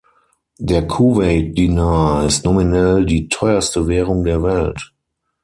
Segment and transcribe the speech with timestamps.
[0.57, 4.95] Der Kuwait-Dinar ist nominell die teuerste Währung der Welt.